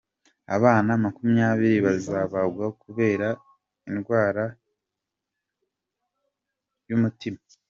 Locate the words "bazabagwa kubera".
1.85-3.27